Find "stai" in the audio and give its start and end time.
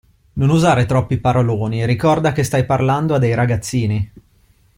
2.41-2.65